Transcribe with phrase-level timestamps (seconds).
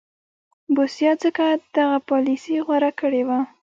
[0.75, 1.45] بوسیا ځکه
[1.75, 3.39] دغه پالیسي غوره کړې وه.